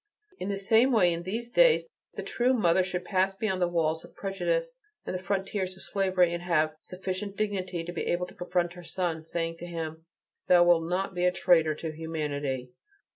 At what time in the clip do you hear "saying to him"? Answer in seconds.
9.23-10.05